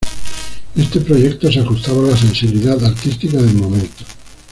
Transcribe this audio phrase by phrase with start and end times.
[0.75, 4.03] Este proyecto se ajustaba a la sensibilidad artística del momento.